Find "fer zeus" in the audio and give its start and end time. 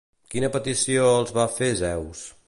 1.57-2.23